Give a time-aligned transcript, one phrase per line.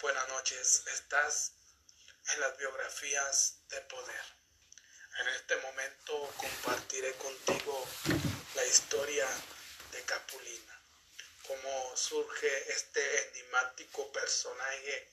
[0.00, 0.82] buenas noches.
[0.86, 1.52] Estás
[2.32, 4.24] en las biografías de poder.
[5.20, 7.86] En este momento compartiré contigo
[8.54, 9.26] la historia
[9.92, 10.82] de Capulina,
[11.46, 15.12] cómo surge este enigmático personaje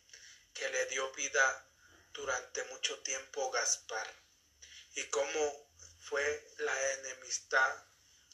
[0.53, 1.65] que le dio vida
[2.13, 4.07] durante mucho tiempo Gaspar
[4.95, 5.69] y cómo
[5.99, 7.83] fue la enemistad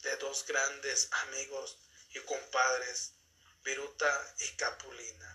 [0.04, 1.80] de dos grandes amigos
[2.12, 3.14] y compadres,
[3.64, 5.33] Viruta y Capulina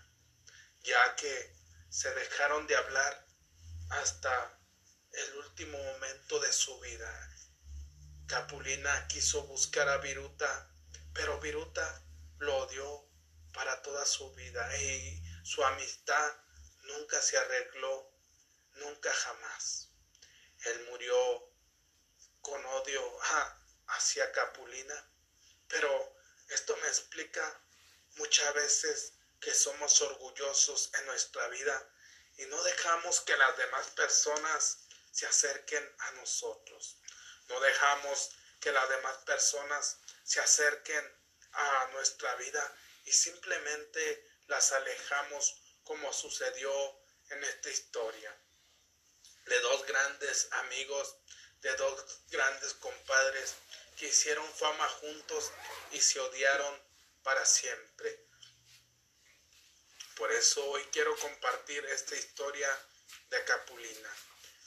[0.89, 1.55] ya que
[1.89, 3.23] se dejaron de hablar
[3.91, 4.59] hasta
[5.11, 7.11] el último momento de su vida.
[8.27, 10.71] Capulina quiso buscar a Viruta,
[11.13, 12.03] pero Viruta
[12.39, 13.07] lo odió
[13.53, 16.33] para toda su vida y su amistad
[16.83, 18.11] nunca se arregló,
[18.77, 19.89] nunca jamás.
[20.65, 21.53] Él murió
[22.41, 23.17] con odio
[23.87, 25.11] hacia Capulina,
[25.67, 26.15] pero
[26.49, 27.61] esto me explica
[28.15, 31.89] muchas veces que somos orgullosos en nuestra vida
[32.37, 34.79] y no dejamos que las demás personas
[35.11, 36.97] se acerquen a nosotros.
[37.47, 41.03] No dejamos que las demás personas se acerquen
[41.51, 46.71] a nuestra vida y simplemente las alejamos como sucedió
[47.29, 48.35] en esta historia.
[49.45, 51.15] De dos grandes amigos,
[51.61, 53.55] de dos grandes compadres
[53.97, 55.51] que hicieron fama juntos
[55.91, 56.81] y se odiaron
[57.23, 58.28] para siempre.
[60.19, 62.67] Por eso hoy quiero compartir esta historia
[63.29, 64.13] de Capulina.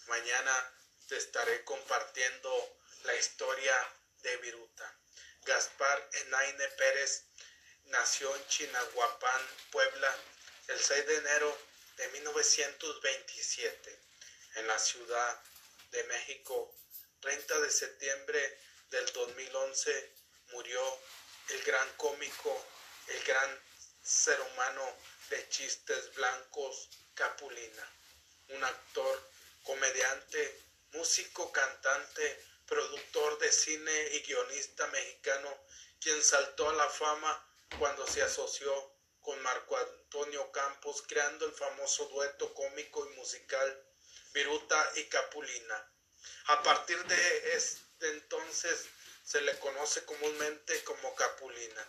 [0.06, 0.72] Mañana
[1.08, 3.76] te estaré compartiendo la historia
[4.22, 4.96] de Viruta.
[5.42, 7.24] Gaspar Enaine Pérez
[7.84, 10.16] nació en Chinahuapán, Puebla,
[10.68, 11.58] el 6 de enero
[11.98, 14.00] de 1927,
[14.54, 15.42] en la Ciudad
[15.90, 16.74] de México.
[17.20, 18.58] 30 de septiembre
[18.88, 20.14] del 2011
[20.52, 20.98] murió
[21.50, 22.66] el gran cómico,
[23.08, 23.60] el gran
[24.02, 24.96] ser humano
[25.30, 27.92] de chistes blancos Capulina,
[28.48, 29.30] un actor,
[29.62, 30.60] comediante,
[30.92, 35.56] músico, cantante, productor de cine y guionista mexicano,
[36.00, 38.72] quien saltó a la fama cuando se asoció
[39.20, 43.86] con Marco Antonio Campos, creando el famoso dueto cómico y musical
[44.32, 45.92] Viruta y Capulina.
[46.46, 48.86] A partir de este entonces
[49.24, 51.88] se le conoce comúnmente como Capulina.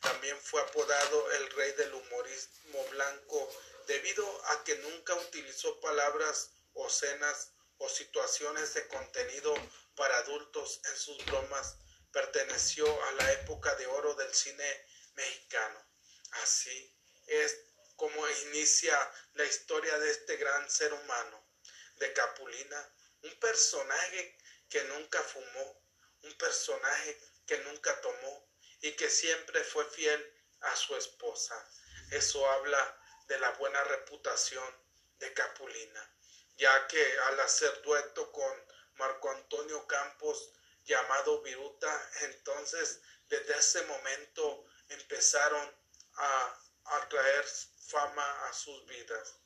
[0.00, 3.50] También fue apodado el rey del humorismo blanco
[3.86, 9.54] debido a que nunca utilizó palabras obscenas o situaciones de contenido
[9.96, 11.76] para adultos en sus bromas.
[12.12, 15.84] Perteneció a la época de oro del cine mexicano.
[16.42, 16.96] Así
[17.26, 17.58] es
[17.96, 18.96] como inicia
[19.34, 21.46] la historia de este gran ser humano,
[21.96, 24.38] de Capulina, un personaje
[24.70, 25.82] que nunca fumó,
[26.22, 28.49] un personaje que nunca tomó,
[28.80, 31.54] y que siempre fue fiel a su esposa.
[32.10, 34.64] Eso habla de la buena reputación
[35.18, 36.16] de Capulina,
[36.56, 40.52] ya que al hacer dueto con Marco Antonio Campos
[40.84, 45.78] llamado Viruta, entonces desde ese momento empezaron
[46.14, 47.44] a atraer
[47.86, 49.36] fama a sus vidas,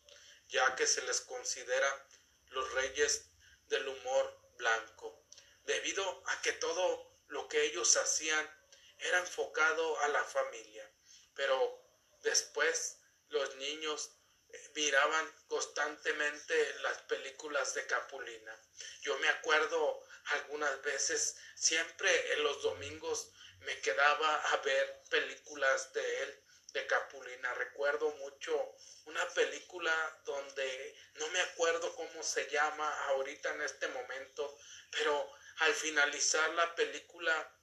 [0.49, 2.09] ya que se les considera
[2.47, 3.31] los reyes
[3.67, 5.27] del humor blanco,
[5.65, 8.64] debido a que todo lo que ellos hacían
[8.99, 10.91] era enfocado a la familia,
[11.35, 11.81] pero
[12.23, 14.11] después los niños
[14.49, 18.61] eh, miraban constantemente las películas de Capulina.
[19.03, 26.23] Yo me acuerdo algunas veces, siempre en los domingos me quedaba a ver películas de
[26.23, 27.55] él, de Capulina.
[27.55, 28.75] Recuerdo mucho
[29.07, 34.59] una película donde no me acuerdo cómo se llama ahorita en este momento,
[34.91, 37.54] pero al finalizar la película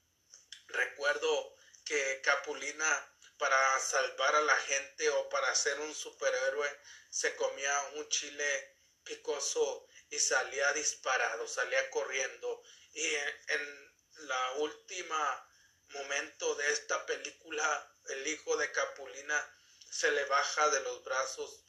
[0.73, 1.55] Recuerdo
[1.85, 8.07] que Capulina para salvar a la gente o para ser un superhéroe se comía un
[8.09, 12.61] chile picoso y salía disparado, salía corriendo.
[12.93, 13.91] Y en,
[14.27, 15.49] la última
[15.87, 19.57] momento de esta película, el hijo de Capulina
[19.89, 21.63] se le baja de los brazos,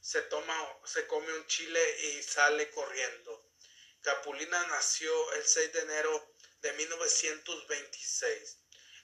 [0.00, 3.50] se toma, se come un chile y sale corriendo.
[4.00, 8.58] Capulina nació el 6 de enero de 1926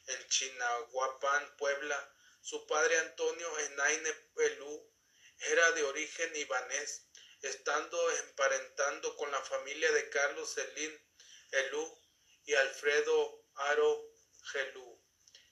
[0.06, 2.10] en Chinahuapan, Puebla.
[2.40, 4.92] Su padre Antonio Enaine Pelú
[5.38, 7.06] era de origen ibanés,
[7.42, 11.00] estando emparentando con la familia de Carlos Elín
[11.50, 11.98] Elú
[12.44, 14.10] y Alfredo Aro
[14.52, 15.00] Gelú.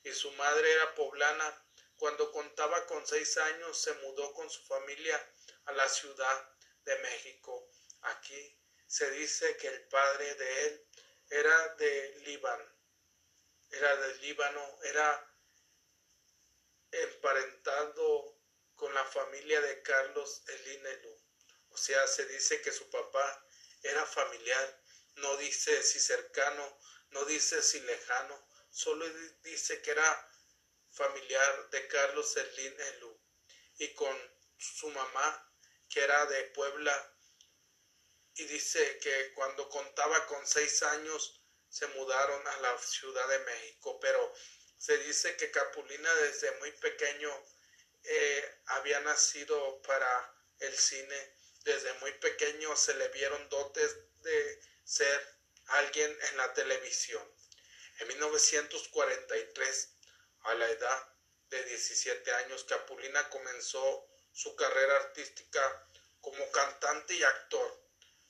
[0.04, 1.66] Y su madre era poblana.
[1.96, 5.34] Cuando contaba con seis años se mudó con su familia
[5.66, 7.70] a la Ciudad de México.
[8.02, 8.58] Aquí
[8.88, 10.86] se dice que el padre de él
[11.32, 12.70] era de Líbano,
[13.70, 15.34] era del Líbano, era
[16.90, 18.38] emparentado
[18.74, 21.18] con la familia de Carlos Elinelu.
[21.70, 23.46] O sea, se dice que su papá
[23.82, 24.82] era familiar,
[25.14, 29.08] no dice si cercano, no dice si lejano, solo
[29.42, 30.30] dice que era
[30.90, 33.18] familiar de Carlos Elinelu
[33.78, 34.16] y con
[34.58, 35.50] su mamá,
[35.88, 37.11] que era de Puebla,
[38.34, 43.98] y dice que cuando contaba con seis años se mudaron a la Ciudad de México,
[44.00, 44.32] pero
[44.76, 47.30] se dice que Capulina desde muy pequeño
[48.04, 55.38] eh, había nacido para el cine, desde muy pequeño se le vieron dotes de ser
[55.66, 57.22] alguien en la televisión.
[57.98, 59.88] En 1943,
[60.40, 61.08] a la edad
[61.48, 65.88] de 17 años, Capulina comenzó su carrera artística
[66.20, 67.81] como cantante y actor.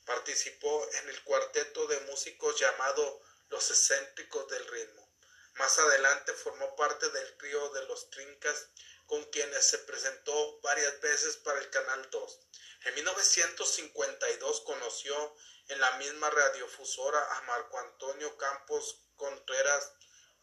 [0.05, 5.09] Participó en el cuarteto de músicos llamado Los Excéntricos del Ritmo.
[5.55, 8.69] Más adelante formó parte del trío de los Trincas,
[9.05, 12.39] con quienes se presentó varias veces para el Canal 2.
[12.85, 15.35] En 1952 conoció
[15.67, 19.93] en la misma radiofusora a Marco Antonio Campos Contreras,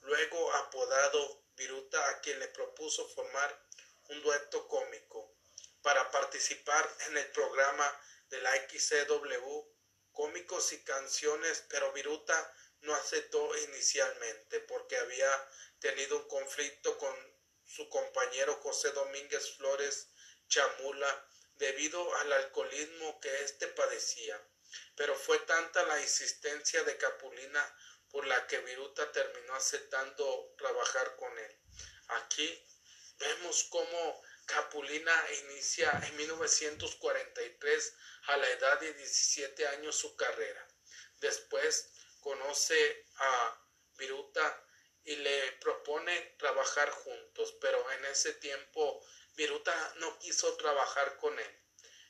[0.01, 3.67] luego apodado Viruta, a quien le propuso formar
[4.09, 5.35] un dueto cómico
[5.83, 8.01] para participar en el programa
[8.31, 9.71] de la XCW
[10.13, 15.49] cómicos y canciones, pero Viruta no aceptó inicialmente porque había
[15.79, 17.15] tenido un conflicto con
[17.65, 20.09] su compañero José Domínguez Flores
[20.49, 24.41] Chamula debido al alcoholismo que éste padecía.
[24.97, 27.77] Pero fue tanta la insistencia de Capulina
[28.11, 31.61] por la que Viruta terminó aceptando trabajar con él.
[32.09, 32.67] Aquí
[33.19, 35.15] vemos cómo Capulina
[35.45, 37.95] inicia en 1943
[38.27, 40.67] a la edad de 17 años su carrera.
[41.21, 43.65] Después conoce a
[43.97, 44.67] Viruta
[45.05, 49.01] y le propone trabajar juntos, pero en ese tiempo
[49.37, 51.61] Viruta no quiso trabajar con él,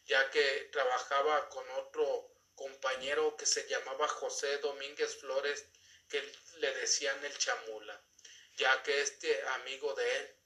[0.07, 5.67] ya que trabajaba con otro compañero que se llamaba José Domínguez Flores,
[6.09, 6.23] que
[6.57, 8.03] le decían el chamula,
[8.57, 10.40] ya que este amigo de él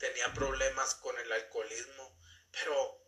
[0.00, 2.18] tenía problemas con el alcoholismo,
[2.50, 3.00] pero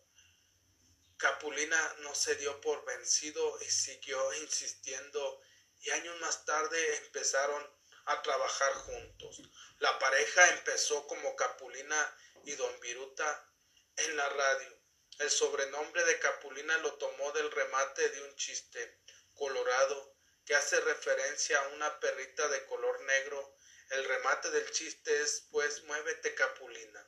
[1.17, 5.41] Capulina no se dio por vencido y siguió insistiendo
[5.81, 7.67] y años más tarde empezaron
[8.05, 9.41] a trabajar juntos.
[9.79, 13.49] La pareja empezó como Capulina y Don Viruta
[13.97, 14.77] en la radio.
[15.19, 18.99] El sobrenombre de Capulina lo tomó del remate de un chiste
[19.33, 23.55] colorado que hace referencia a una perrita de color negro
[23.93, 27.05] el remate del chiste es pues muévete Capulina.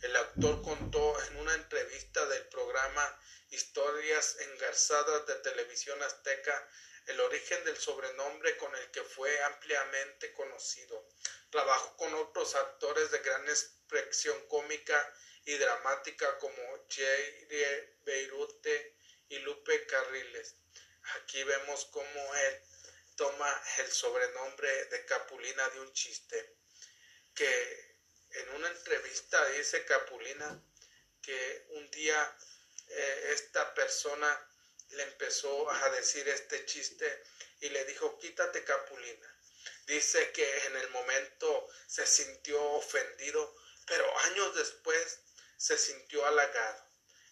[0.00, 3.20] El actor contó en una entrevista del programa
[3.50, 6.68] Historias Engarzadas de Televisión Azteca
[7.06, 11.06] el origen del sobrenombre con el que fue ampliamente conocido.
[11.50, 15.14] Trabajó con otros actores de gran expresión cómica
[15.44, 17.44] y dramática como Jerry
[18.04, 18.96] Beirute
[19.28, 20.56] y Lupe Carriles.
[21.16, 22.62] Aquí vemos cómo él
[23.16, 26.56] toma el sobrenombre de Capulina de un chiste,
[27.34, 27.96] que
[28.30, 30.62] en una entrevista dice Capulina
[31.20, 32.36] que un día
[32.88, 34.48] eh, esta persona
[34.90, 37.22] le empezó a decir este chiste
[37.60, 39.38] y le dijo quítate Capulina.
[39.86, 43.54] Dice que en el momento se sintió ofendido,
[43.86, 45.20] pero años después
[45.56, 46.84] se sintió halagado,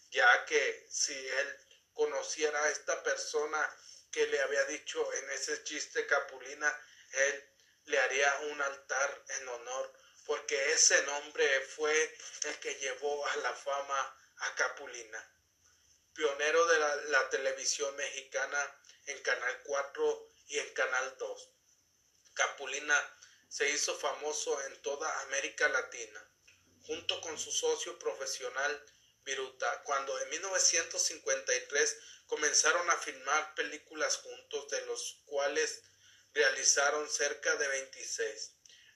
[0.09, 1.57] ya que si él
[1.93, 3.77] conociera a esta persona
[4.11, 6.81] que le había dicho en ese chiste Capulina,
[7.13, 7.49] él
[7.85, 9.93] le haría un altar en honor,
[10.25, 15.27] porque ese nombre fue el que llevó a la fama a Capulina.
[16.13, 16.77] Pionero de
[17.09, 21.49] la, televisión mexicana en Canal 4 y en Canal 2.
[22.33, 26.29] Capulina se hizo famoso en toda América Latina,
[26.85, 28.85] junto con su socio profesional
[29.23, 35.83] Viruta, cuando en 1953 comenzaron a filmar películas juntos, de los cuales
[36.33, 38.53] realizaron cerca de 26.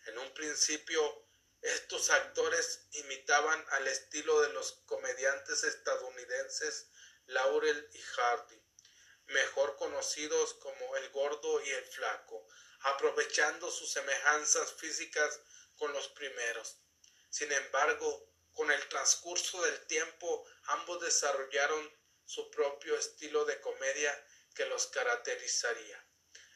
[0.07, 1.25] En un principio,
[1.61, 6.87] estos actores imitaban al estilo de los comediantes estadounidenses
[7.27, 8.61] Laurel y Hardy,
[9.27, 12.47] mejor conocidos como el gordo y el flaco,
[12.81, 15.39] aprovechando sus semejanzas físicas
[15.77, 16.77] con los primeros.
[17.29, 21.93] Sin embargo, con el transcurso del tiempo, ambos desarrollaron
[22.25, 26.03] su propio estilo de comedia que los caracterizaría.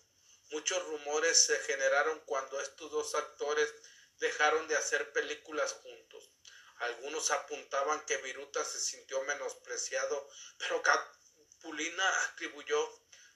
[0.50, 3.74] Muchos rumores se generaron cuando estos dos actores
[4.18, 6.30] dejaron de hacer películas juntos.
[6.78, 12.78] Algunos apuntaban que Viruta se sintió menospreciado, pero Capulina atribuyó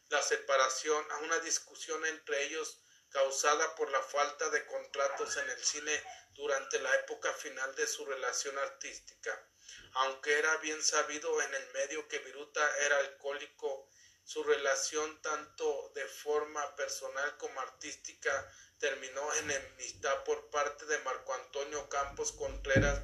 [0.08, 2.78] la separación a una discusión entre ellos
[3.10, 6.02] causada por la falta de contratos en el cine
[6.34, 9.48] durante la época final de su relación artística.
[9.94, 13.90] Aunque era bien sabido en el medio que Viruta era alcohólico,
[14.24, 18.50] su relación tanto de forma personal como artística
[18.82, 23.00] terminó en enemistad por parte de Marco Antonio Campos Contreras.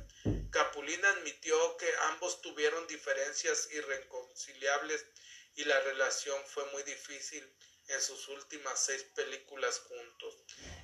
[0.50, 5.06] Capulina admitió que ambos tuvieron diferencias irreconciliables
[5.54, 7.48] y la relación fue muy difícil
[7.86, 10.34] en sus últimas seis películas juntos,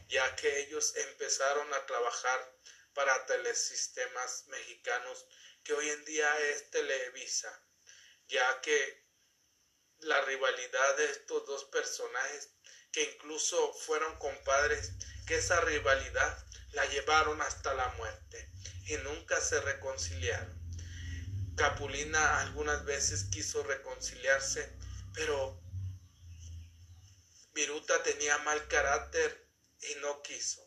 [0.06, 2.54] ya que ellos empezaron a trabajar
[2.92, 5.26] para telesistemas mexicanos
[5.64, 7.66] que hoy en día es Televisa,
[8.28, 9.04] ya que
[9.98, 12.54] la rivalidad de estos dos personajes,
[12.94, 14.92] que incluso fueron compadres,
[15.26, 18.48] que esa rivalidad la llevaron hasta la muerte
[18.86, 20.64] y nunca se reconciliaron.
[21.56, 24.72] Capulina algunas veces quiso reconciliarse,
[25.12, 25.60] pero
[27.52, 29.44] Viruta tenía mal carácter
[29.80, 30.64] y no quiso.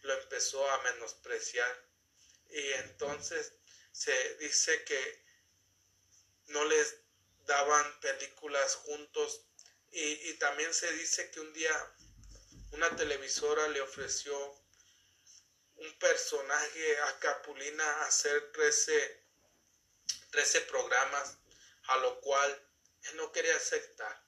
[0.00, 1.70] Lo empezó a menospreciar.
[2.50, 3.54] Y entonces
[3.90, 5.24] se dice que
[6.48, 6.96] no les
[7.46, 9.46] daban películas juntos.
[9.92, 11.94] Y, también se dice que un día
[12.70, 14.34] una televisora le ofreció
[15.76, 19.26] un personaje a Capulina hacer 13,
[20.30, 21.36] 13 programas,
[21.84, 22.68] a lo cual
[23.02, 24.22] él no quería aceptar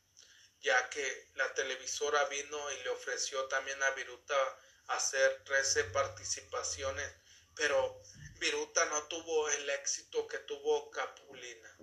[0.65, 7.13] ya que la televisora vino y le ofreció también a Viruta hacer 13 participaciones,
[7.55, 8.01] pero
[8.39, 11.77] Viruta no tuvo el éxito que tuvo Capulina.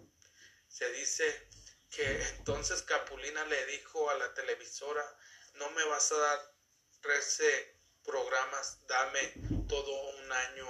[0.67, 1.47] Se dice
[1.91, 5.05] que entonces Capulina le dijo a la televisora,
[5.55, 6.53] no me vas a dar
[7.01, 9.33] 13 programas, dame
[9.67, 10.67] todo un año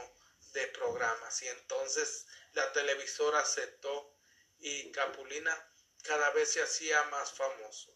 [0.54, 1.42] de programas.
[1.44, 4.18] Y entonces la televisora aceptó
[4.58, 5.56] y Capulina
[6.04, 7.96] cada vez se hacía más famoso.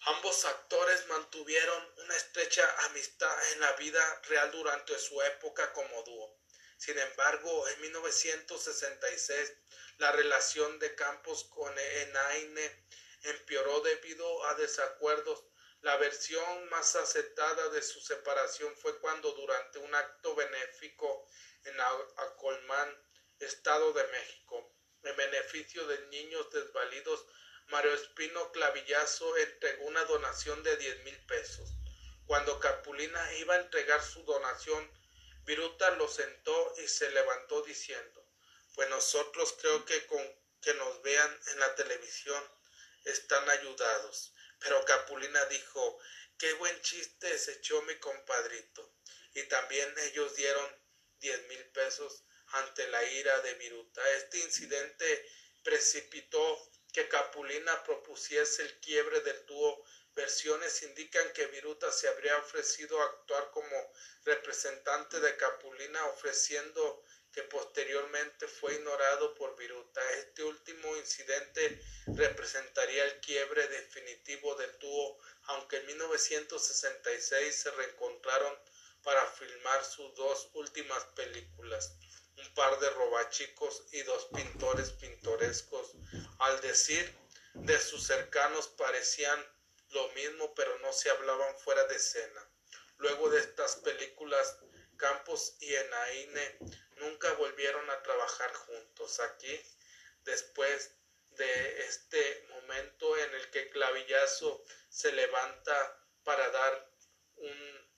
[0.00, 6.37] Ambos actores mantuvieron una estrecha amistad en la vida real durante su época como dúo.
[6.78, 9.52] Sin embargo, en 1966
[9.98, 12.86] la relación de Campos con Enaine
[13.24, 15.44] empeoró debido a desacuerdos.
[15.80, 21.28] La versión más aceptada de su separación fue cuando durante un acto benéfico
[21.64, 22.96] en Acolmán,
[23.40, 27.26] Estado de México, en beneficio de niños desvalidos,
[27.66, 31.70] Mario Espino Clavillazo entregó una donación de diez mil pesos.
[32.26, 34.90] Cuando Capulina iba a entregar su donación,
[35.48, 38.22] Viruta lo sentó y se levantó diciendo,
[38.74, 40.22] pues nosotros creo que con
[40.60, 42.44] que nos vean en la televisión
[43.06, 44.34] están ayudados.
[44.58, 45.98] Pero Capulina dijo,
[46.36, 48.92] qué buen chiste se echó mi compadrito.
[49.32, 50.82] Y también ellos dieron
[51.18, 54.06] diez mil pesos ante la ira de Viruta.
[54.16, 55.30] Este incidente
[55.64, 59.82] precipitó que Capulina propusiese el quiebre del dúo.
[60.18, 63.92] Versiones indican que Viruta se habría ofrecido a actuar como
[64.24, 70.00] representante de Capulina, ofreciendo que posteriormente fue ignorado por Viruta.
[70.14, 78.58] Este último incidente representaría el quiebre definitivo del dúo, aunque en 1966 se reencontraron
[79.04, 81.92] para filmar sus dos últimas películas
[82.38, 85.92] un par de robachicos y dos pintores pintorescos.
[86.40, 87.14] Al decir
[87.54, 89.57] de sus cercanos parecían
[89.90, 92.48] lo mismo, pero no se hablaban fuera de escena.
[92.98, 94.58] Luego de estas películas,
[94.96, 96.58] Campos y Enaine
[96.96, 99.20] nunca volvieron a trabajar juntos.
[99.20, 99.60] Aquí,
[100.24, 100.94] después
[101.30, 106.90] de este momento en el que Clavillazo se levanta para dar
[107.36, 107.90] un,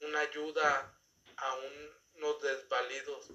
[0.00, 1.00] una ayuda
[1.36, 3.28] a unos desvalidos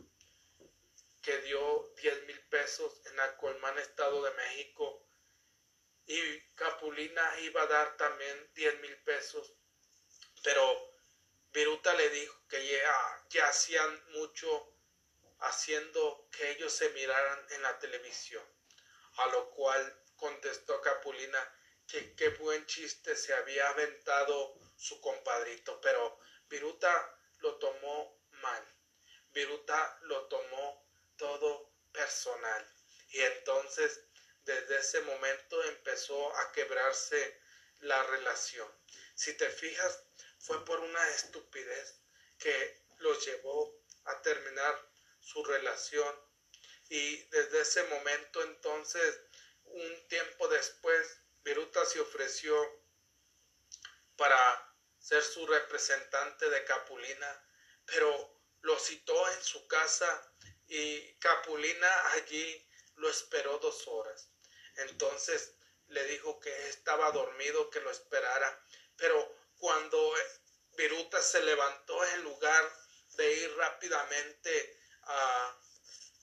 [1.21, 5.08] que dio 10 mil pesos en Acolmán, Estado de México,
[6.09, 9.53] y Capulina iba a dar también 10 mil pesos,
[10.43, 10.91] pero
[11.51, 14.73] Viruta le dijo que ya, ya hacían mucho
[15.41, 18.43] haciendo que ellos se miraran en la televisión,
[19.17, 21.39] a lo cual contestó Capulina
[21.87, 28.75] que qué buen chiste se había aventado su compadrito, pero Viruta lo tomó mal.
[29.31, 30.87] Viruta lo tomó
[31.17, 32.67] todo personal.
[33.09, 34.08] Y entonces,
[34.45, 37.39] desde ese momento empezó a quebrarse
[37.79, 38.67] la relación.
[39.15, 40.03] Si te fijas,
[40.39, 41.99] fue por una estupidez
[42.37, 46.15] que los llevó a terminar su relación.
[46.89, 49.21] Y desde ese momento entonces,
[49.65, 52.55] un tiempo después, Viruta se ofreció
[54.15, 57.47] para ser su representante de Capulina,
[57.85, 60.33] pero lo citó en su casa
[60.67, 62.68] y Capulina allí
[62.99, 64.29] lo esperó dos horas.
[64.75, 65.53] Entonces
[65.87, 68.63] le dijo que estaba dormido, que lo esperara,
[68.95, 70.13] pero cuando
[70.77, 72.73] Viruta se levantó en lugar
[73.15, 75.59] de ir rápidamente a,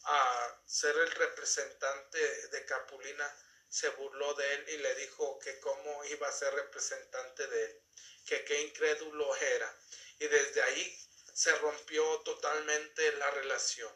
[0.04, 3.36] a ser el representante de Capulina,
[3.68, 7.82] se burló de él y le dijo que cómo iba a ser representante de él,
[8.24, 9.78] que qué incrédulo era.
[10.18, 10.98] Y desde ahí
[11.34, 13.92] se rompió totalmente la relación.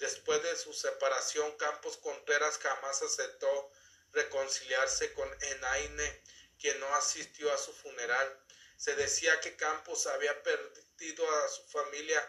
[0.00, 3.70] Después de su separación, Campos Contreras jamás aceptó
[4.12, 6.22] reconciliarse con Enaine,
[6.58, 8.44] quien no asistió a su funeral.
[8.78, 12.26] Se decía que Campos había perdido a su familia,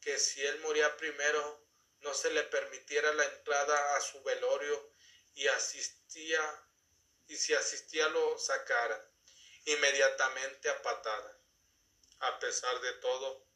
[0.00, 1.64] que si él moría primero,
[2.00, 4.90] no se le permitiera la entrada a su velorio
[5.34, 6.42] y asistía
[7.28, 9.00] y si asistía lo sacara
[9.64, 11.38] inmediatamente a patada.
[12.18, 13.46] A pesar de todo,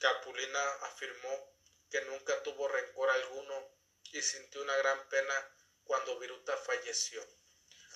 [0.00, 1.53] Capulina afirmó
[1.94, 3.70] que nunca tuvo rencor alguno
[4.10, 7.24] y sintió una gran pena cuando Viruta falleció.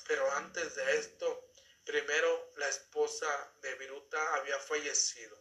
[0.06, 1.50] Pero antes de esto,
[1.84, 5.36] primero la esposa de Viruta había fallecido,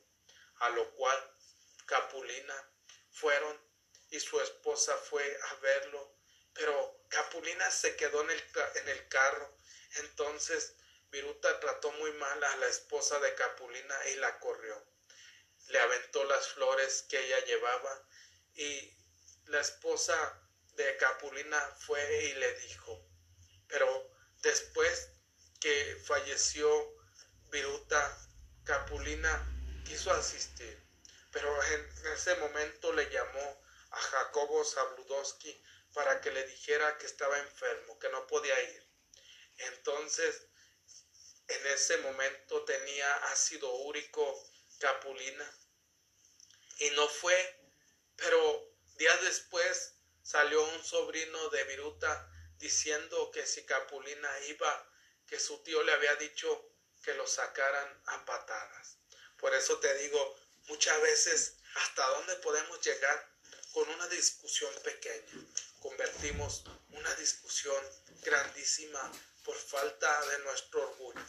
[0.56, 1.38] a lo cual
[1.86, 2.74] Capulina
[3.12, 3.62] fueron
[4.10, 6.17] y su esposa fue a verlo
[6.56, 8.43] pero Capulina se quedó en el,
[8.74, 9.56] en el carro.
[9.98, 10.74] Entonces
[11.12, 14.84] Viruta trató muy mal a la esposa de Capulina y la corrió.
[15.67, 18.08] Le aventó las flores que ella llevaba
[18.58, 18.93] y
[19.46, 20.15] la esposa
[20.74, 23.08] de Capulina fue y le dijo,
[23.67, 25.10] pero después
[25.60, 26.67] que falleció
[27.50, 28.30] Viruta,
[28.63, 30.84] Capulina quiso asistir,
[31.32, 37.39] pero en ese momento le llamó a Jacobo Zabludowski para que le dijera que estaba
[37.39, 38.88] enfermo, que no podía ir.
[39.58, 40.48] Entonces,
[41.48, 44.43] en ese momento tenía ácido úrico
[44.80, 45.58] capulina
[46.80, 47.66] y no fue,
[48.17, 54.91] pero días después salió un sobrino de Viruta diciendo que si Capulina iba,
[55.27, 56.71] que su tío le había dicho
[57.03, 58.97] que lo sacaran a patadas.
[59.38, 60.36] Por eso te digo,
[60.67, 63.32] muchas veces, ¿hasta dónde podemos llegar
[63.71, 65.47] con una discusión pequeña?
[65.80, 67.82] convertimos una discusión
[68.21, 69.12] grandísima
[69.43, 71.21] por falta de nuestro orgullo.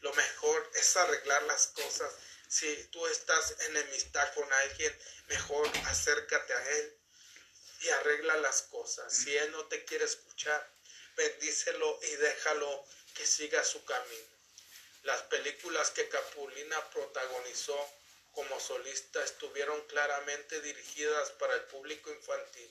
[0.00, 2.12] Lo mejor es arreglar las cosas.
[2.50, 4.92] Si tú estás enemistad con alguien,
[5.28, 6.98] mejor acércate a él
[7.82, 9.14] y arregla las cosas.
[9.14, 10.68] Si él no te quiere escuchar,
[11.16, 12.84] bendícelo y déjalo
[13.14, 14.36] que siga su camino.
[15.04, 17.78] Las películas que Capulina protagonizó
[18.32, 22.70] como solista estuvieron claramente dirigidas para el público infantil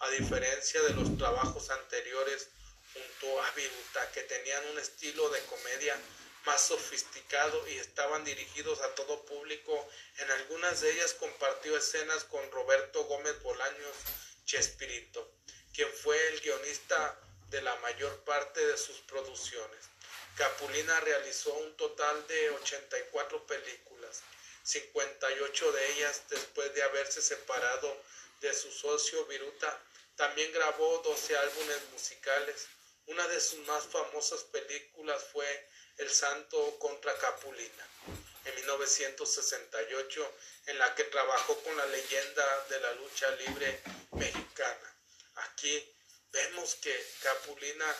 [0.00, 2.48] a diferencia de los trabajos anteriores
[2.94, 5.96] junto a Viruta, que tenían un estilo de comedia
[6.44, 9.88] más sofisticado y estaban dirigidos a todo público.
[10.18, 13.96] En algunas de ellas compartió escenas con Roberto Gómez Bolaños
[14.44, 15.32] Chespirito,
[15.72, 19.88] quien fue el guionista de la mayor parte de sus producciones.
[20.36, 24.22] Capulina realizó un total de 84 películas,
[24.62, 27.96] 58 de ellas después de haberse separado
[28.40, 29.80] de su socio Viruta
[30.20, 32.68] también grabó 12 álbumes musicales.
[33.06, 37.88] Una de sus más famosas películas fue El Santo contra Capulina,
[38.44, 40.34] en 1968,
[40.66, 43.82] en la que trabajó con la leyenda de la lucha libre
[44.12, 44.96] mexicana.
[45.34, 45.96] Aquí
[46.32, 47.94] vemos que Capulina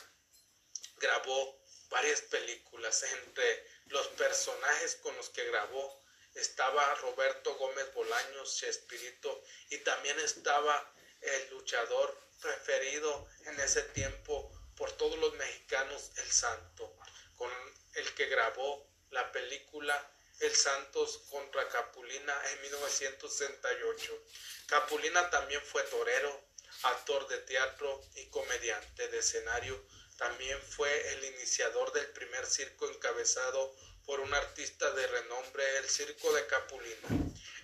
[0.97, 3.03] grabó varias películas.
[3.03, 6.03] Entre los personajes con los que grabó
[6.35, 14.51] estaba Roberto Gómez Bolaños, Chespirito, y también estaba el luchador preferido en ese tiempo
[14.81, 16.97] por todos los mexicanos, el santo,
[17.37, 17.51] con
[17.97, 24.25] el que grabó la película el Santos contra Capulina en 1968.
[24.67, 26.45] Capulina también fue torero,
[26.85, 29.85] actor de teatro y comediante de escenario.
[30.17, 36.33] También fue el iniciador del primer circo encabezado por un artista de renombre, el Circo
[36.33, 37.09] de Capulina,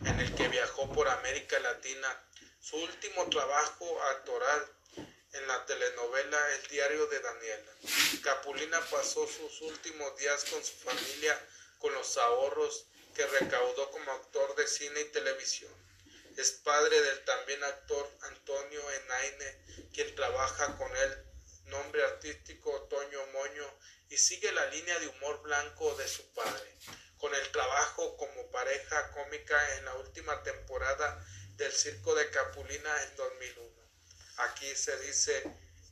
[0.05, 2.23] en el que viajó por América Latina.
[2.61, 4.76] Su último trabajo actoral
[5.37, 7.73] en la telenovela El diario de Daniela.
[8.23, 11.39] Capulina pasó sus últimos días con su familia
[11.79, 15.73] con los ahorros que recaudó como actor de cine y televisión.
[16.37, 21.25] Es padre del también actor Antonio Enaine, quien trabaja con él,
[21.65, 26.75] nombre artístico Toño Moño, y sigue la línea de humor blanco de su padre,
[27.19, 33.17] con el trabajo como pareja cómica en la última temporada del Circo de Capulina en
[33.17, 33.76] 2001.
[34.39, 35.43] Aquí se dice,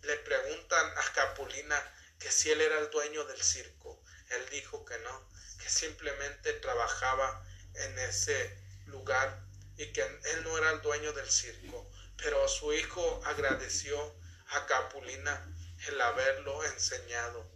[0.02, 4.02] le preguntan a Capulina que si él era el dueño del circo.
[4.30, 5.28] Él dijo que no,
[5.62, 9.42] que simplemente trabajaba en ese lugar
[9.76, 11.90] y que él no era el dueño del circo.
[12.16, 14.14] Pero su hijo agradeció
[14.48, 15.46] a Capulina
[15.88, 17.46] el haberlo enseñado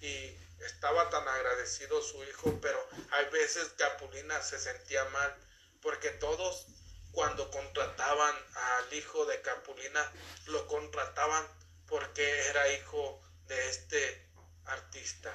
[0.00, 5.34] y estaba tan agradecido su hijo, pero hay veces Capulina se sentía mal
[5.82, 6.66] porque todos
[7.14, 10.12] cuando contrataban al hijo de Capulina,
[10.46, 11.46] lo contrataban
[11.86, 14.28] porque era hijo de este
[14.64, 15.32] artista.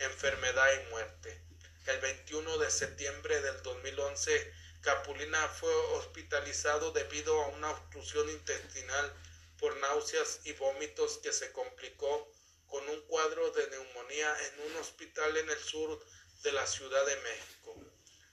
[0.00, 1.40] Enfermedad y muerte.
[1.86, 9.12] El 21 de septiembre del 2011, Capulina fue hospitalizado debido a una obstrucción intestinal
[9.58, 12.28] por náuseas y vómitos que se complicó
[12.66, 16.04] con un cuadro de neumonía en un hospital en el sur
[16.42, 17.91] de la Ciudad de México.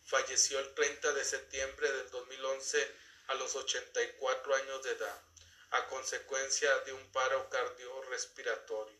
[0.10, 2.96] Falleció el 30 de septiembre del 2011
[3.28, 5.22] a los 84 años de edad,
[5.70, 8.98] a consecuencia de un paro cardiorrespiratorio.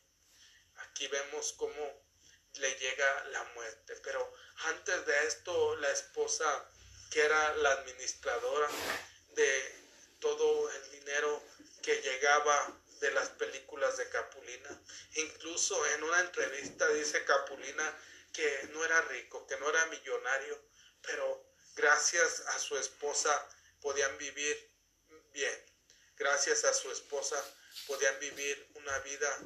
[0.76, 2.04] Aquí vemos cómo
[2.54, 4.32] le llega la muerte, pero
[4.66, 6.70] antes de esto la esposa,
[7.10, 8.70] que era la administradora
[9.34, 9.76] de
[10.20, 11.42] todo el dinero
[11.82, 14.80] que llegaba de las películas de Capulina.
[15.16, 17.98] Incluso en una entrevista dice Capulina
[18.32, 20.69] que no era rico, que no era millonario,
[21.02, 23.48] pero gracias a su esposa
[23.82, 24.72] podían vivir
[25.32, 25.66] bien.
[26.18, 27.42] Gracias a su esposa
[27.88, 29.40] podían vivir una vida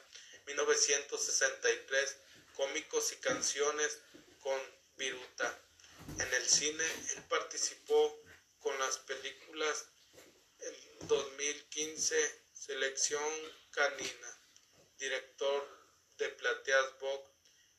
[0.46, 2.16] 1963
[2.54, 3.98] Cómicos y canciones
[4.40, 4.58] con
[4.96, 5.60] Viruta.
[6.18, 8.18] En el cine él participó
[8.60, 9.84] con las películas
[10.60, 10.74] en
[11.08, 13.22] 2015 Selección
[13.70, 14.40] Canina,
[14.98, 15.68] director
[16.18, 17.30] de Plateas Box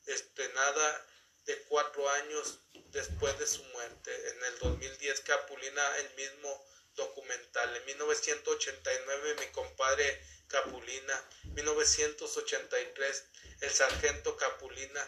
[0.06, 1.06] estrenada
[1.44, 4.30] de cuatro años después de su muerte.
[4.30, 7.76] En el 2010 Capulina el mismo documental.
[7.76, 11.22] En 1989 mi compadre Capulina.
[11.52, 13.24] 1983
[13.60, 15.06] el sargento Capulina.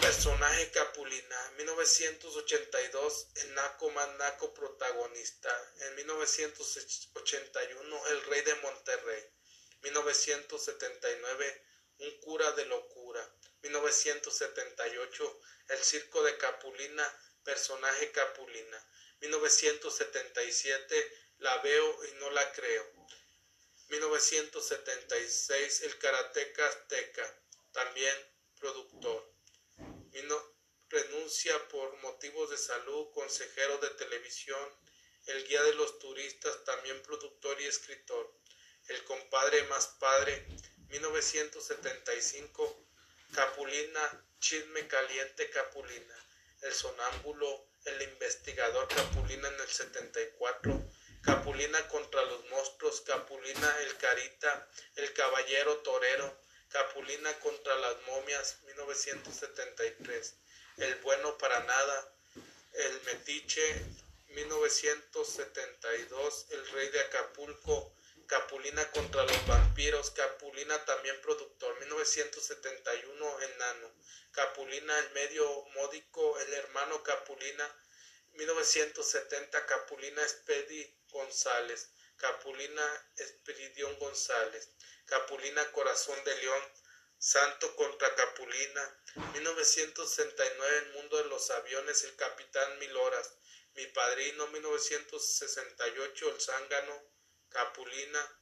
[0.00, 1.52] Personaje Capulina.
[1.58, 5.72] 1982 el Naco Manaco protagonista.
[5.80, 9.24] En 1981 el rey de Monterrey.
[9.82, 11.62] 1979
[11.98, 13.34] un cura de locura.
[13.62, 18.86] 1978, El circo de Capulina, personaje Capulina.
[19.20, 22.86] 1977, La veo y no la creo.
[23.88, 28.16] 1976, El karateca azteca, también
[28.58, 29.35] productor.
[30.88, 34.72] Renuncia por motivos de salud, consejero de televisión,
[35.26, 38.32] el guía de los turistas, también productor y escritor,
[38.88, 40.46] el compadre más padre,
[40.88, 42.86] 1975,
[43.34, 46.28] Capulina, Chisme Caliente Capulina,
[46.62, 50.90] el sonámbulo, el investigador Capulina en el 74,
[51.22, 56.45] Capulina contra los monstruos, Capulina el Carita, el caballero torero,
[56.76, 60.34] Capulina contra las momias, 1973,
[60.76, 62.12] el bueno para nada,
[62.74, 63.82] el metiche,
[64.28, 67.94] 1972, el rey de Acapulco,
[68.26, 73.90] Capulina contra los vampiros, Capulina también productor, 1971 Enano,
[74.32, 77.74] Capulina el medio módico, el hermano Capulina,
[78.34, 82.84] 1970 Capulina Espedi González, Capulina
[83.16, 84.75] Esperidión González,
[85.06, 86.62] Capulina Corazón de León,
[87.16, 89.02] Santo contra Capulina,
[89.34, 93.32] 1969 El mundo de los aviones, el capitán Mil Horas,
[93.74, 97.02] mi padrino 1968 El Zángano,
[97.48, 98.40] Capulina,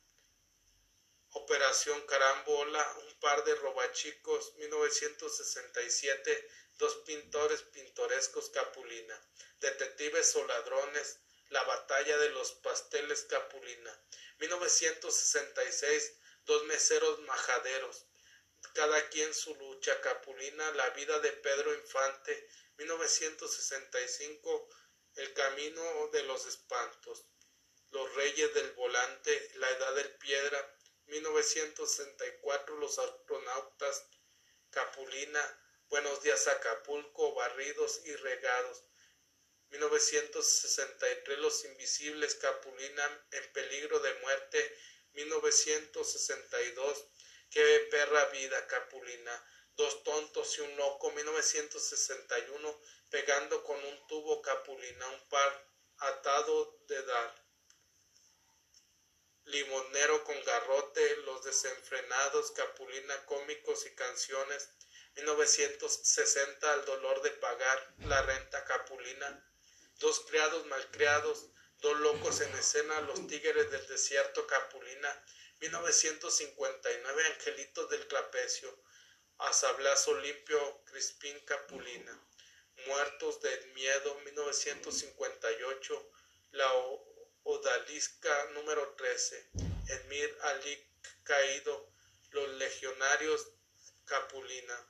[1.33, 6.49] Operación Carambola, un par de robachicos, 1967,
[6.79, 9.21] dos pintores pintorescos Capulina,
[9.61, 11.19] detectives o ladrones,
[11.51, 14.01] la batalla de los pasteles Capulina,
[14.39, 18.07] 1966, dos meseros majaderos,
[18.75, 24.69] cada quien su lucha Capulina, la vida de Pedro Infante, 1965,
[25.17, 27.27] el camino de los espantos,
[27.91, 30.77] los Reyes del Volante, La Edad del Piedra,
[31.07, 34.07] 1964, Los Astronautas,
[34.71, 38.83] Capulina, Buenos días Acapulco, Barridos y Regados,
[39.71, 44.79] 1963, Los Invisibles, Capulina, En Peligro de Muerte,
[45.15, 47.05] 1962,
[47.51, 49.45] Qué perra vida, Capulina,
[49.77, 57.03] Dos tontos y un loco, 1961, pegando con un tubo Capulina, un par atado de
[57.03, 57.45] dar.
[59.47, 64.71] Limonero con garrote, los desenfrenados, capulina cómicos y canciones,
[65.17, 69.53] 1960 el dolor de pagar la renta capulina,
[69.99, 71.47] dos criados malcriados,
[71.85, 75.25] dos locos en escena, los tigres del desierto capulina,
[75.61, 78.75] 1959 angelitos del trapecio,
[79.37, 82.27] a sablazo limpio Crispín Capulina,
[82.87, 86.11] muertos del miedo 1958,
[86.53, 86.73] la
[87.43, 89.51] Odalisca número 13,
[89.89, 90.91] Emir Ali
[91.23, 91.93] caído,
[92.31, 93.47] los legionarios
[94.07, 94.87] Capulina.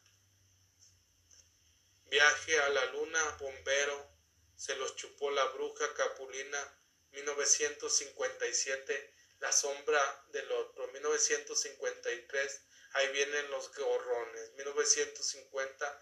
[2.04, 4.14] Viaje a la luna, bombero,
[4.54, 6.83] se los chupó la bruja Capulina,
[7.14, 12.60] 1957, la sombra del otro, 1953,
[12.92, 16.00] ahí vienen los gorrones, 1950,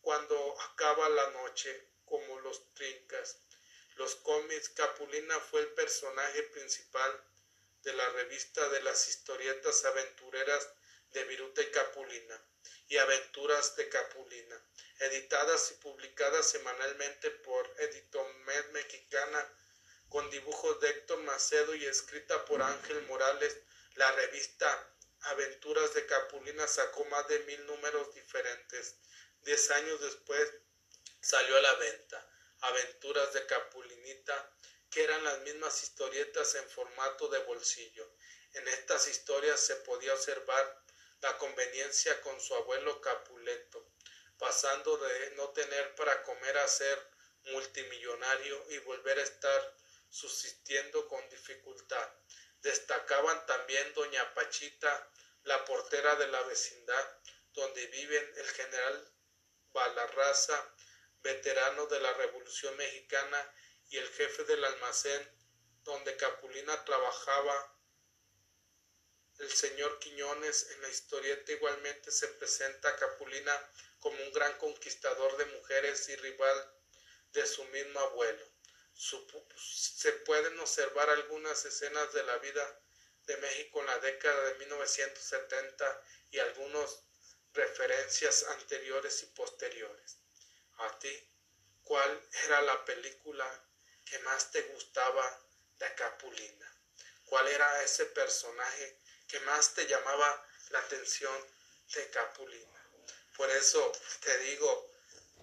[0.00, 3.38] cuando acaba la noche, como los trincas,
[3.96, 7.24] los cómics, Capulina fue el personaje principal
[7.82, 10.68] de la revista de las historietas aventureras
[11.12, 12.40] de Viruta y Capulina
[12.88, 14.60] y Aventuras de Capulina,
[15.00, 19.54] editadas y publicadas semanalmente por Editomed Mexicana
[20.08, 23.56] con dibujos de Héctor Macedo y escrita por Ángel Morales.
[23.96, 28.96] La revista Aventuras de Capulina sacó más de mil números diferentes.
[29.42, 30.50] Diez años después
[31.20, 32.26] salió a la venta.
[32.60, 34.52] Aventuras de Capulinita,
[34.90, 38.10] que eran las mismas historietas en formato de bolsillo.
[38.54, 40.82] En estas historias se podía observar
[41.20, 43.90] la conveniencia con su abuelo Capuleto,
[44.38, 47.10] pasando de no tener para comer a ser
[47.44, 49.76] multimillonario y volver a estar
[50.08, 52.08] subsistiendo con dificultad.
[52.60, 55.10] Destacaban también doña Pachita,
[55.44, 57.18] la portera de la vecindad,
[57.52, 59.12] donde viven el general
[59.72, 60.74] Balarraza
[61.22, 63.54] veterano de la Revolución Mexicana
[63.90, 65.38] y el jefe del almacén
[65.84, 67.77] donde Capulina trabajaba.
[69.38, 73.70] El señor Quiñones en la historieta igualmente se presenta a Capulina
[74.00, 76.72] como un gran conquistador de mujeres y rival
[77.32, 78.44] de su mismo abuelo.
[78.94, 82.80] se pueden observar algunas escenas de la vida
[83.26, 87.02] de México en la década de 1970 y algunas
[87.52, 90.18] referencias anteriores y posteriores
[90.78, 91.28] a ti
[91.82, 93.46] cuál era la película
[94.04, 95.40] que más te gustaba
[95.78, 96.72] de Capulina,
[97.24, 98.98] cuál era ese personaje
[99.28, 101.34] que más te llamaba la atención
[101.94, 102.90] de Capulina.
[103.36, 104.90] Por eso te digo,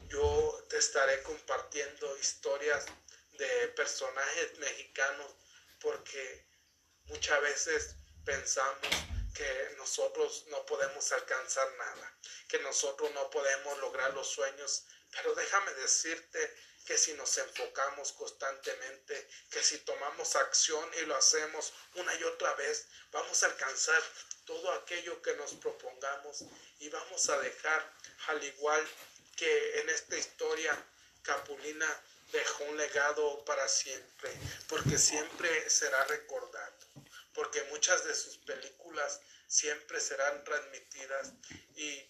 [0.08, 2.86] yo te estaré compartiendo historias
[3.34, 5.32] de personajes mexicanos
[5.80, 6.46] porque
[7.06, 7.96] muchas veces
[8.26, 8.88] pensamos
[9.34, 12.18] que nosotros no podemos alcanzar nada,
[12.48, 19.28] que nosotros no podemos lograr los sueños, pero déjame decirte que si nos enfocamos constantemente,
[19.50, 24.02] que si tomamos acción y lo hacemos una y otra vez, vamos a alcanzar
[24.46, 26.46] todo aquello que nos propongamos
[26.80, 27.94] y vamos a dejar,
[28.28, 28.88] al igual
[29.36, 30.78] que en esta historia,
[31.24, 31.88] Capulina
[32.32, 34.32] dejó un legado para siempre,
[34.68, 36.78] porque siempre será recordado,
[37.34, 41.32] porque muchas de sus películas siempre serán transmitidas
[41.76, 42.08] y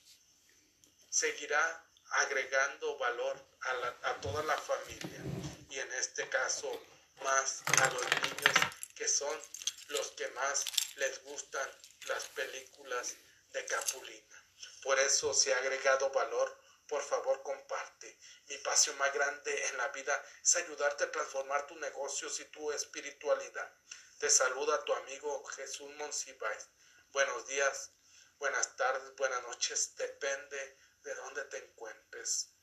[1.09, 5.21] seguirá agregando valor a, a toda la familia
[5.69, 6.71] y en este caso
[7.23, 8.53] más a los niños
[8.95, 9.37] que son
[9.89, 10.65] los que más
[10.95, 11.69] les gustan
[12.07, 13.15] las películas
[13.51, 14.45] de Capulina.
[14.83, 18.17] Por eso se ha agregado valor por favor comparte.
[18.47, 22.71] Mi pasión más grande en la vida es ayudarte a transformar tus negocios y tu
[22.71, 23.73] espiritualidad.
[24.19, 26.69] Te saluda tu amigo Jesús Monsiváis.
[27.11, 27.91] Buenos días,
[28.37, 32.54] buenas tardes, buenas noches, depende de dónde te encuentres.